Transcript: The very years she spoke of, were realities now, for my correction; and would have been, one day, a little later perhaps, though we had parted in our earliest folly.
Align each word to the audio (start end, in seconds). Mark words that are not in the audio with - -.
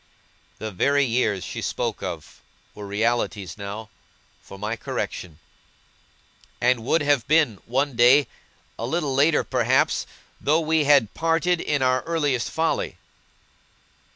The 0.57 0.71
very 0.71 1.05
years 1.05 1.43
she 1.43 1.61
spoke 1.61 2.01
of, 2.01 2.41
were 2.73 2.87
realities 2.87 3.55
now, 3.55 3.89
for 4.41 4.57
my 4.57 4.75
correction; 4.75 5.37
and 6.59 6.83
would 6.83 7.03
have 7.03 7.27
been, 7.27 7.59
one 7.67 7.95
day, 7.95 8.25
a 8.79 8.87
little 8.87 9.13
later 9.13 9.43
perhaps, 9.43 10.07
though 10.41 10.59
we 10.61 10.85
had 10.85 11.13
parted 11.13 11.61
in 11.61 11.83
our 11.83 12.01
earliest 12.01 12.49
folly. 12.49 12.97